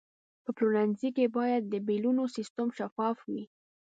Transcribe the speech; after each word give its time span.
په 0.43 0.49
پلورنځي 0.57 1.09
کې 1.15 1.33
باید 1.37 1.63
د 1.67 1.75
بیلونو 1.87 2.23
سیستم 2.37 2.67
شفاف 2.77 3.17
وي. 3.31 3.43